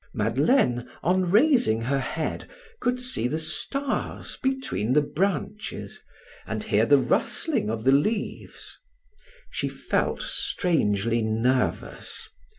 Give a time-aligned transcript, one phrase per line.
[0.15, 6.01] Madeleine, on raising her head, could see the stars between the branches
[6.47, 8.79] and hear the rustling of the leaves.
[9.51, 12.27] She felt strangely nervous.